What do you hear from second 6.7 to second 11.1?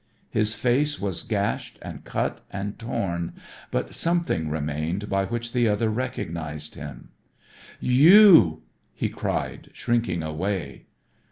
him. "You!" he cried shrinking away.